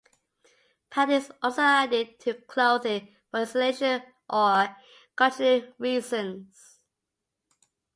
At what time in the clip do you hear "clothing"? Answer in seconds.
2.33-3.15